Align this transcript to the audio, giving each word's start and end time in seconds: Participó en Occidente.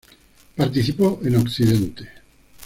Participó 0.55 1.19
en 1.23 1.35
Occidente. 1.35 2.09